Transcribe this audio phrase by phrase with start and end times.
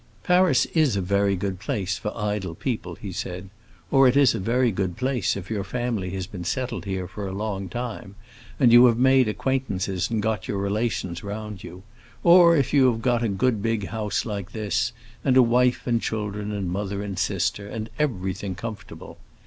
[0.23, 3.49] "Paris is a very good place for idle people," he said,
[3.91, 7.27] "or it is a very good place if your family has been settled here for
[7.27, 8.15] a long time,
[8.59, 11.83] and you have made acquaintances and got your relations round you;
[12.23, 14.91] or if you have got a good big house like this,
[15.23, 19.19] and a wife and children and mother and sister, and everything comfortable.